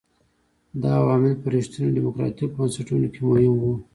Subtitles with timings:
[0.81, 3.73] دا عوامل په رښتینو ډیموکراټیکو بنسټونو کې مهم وو.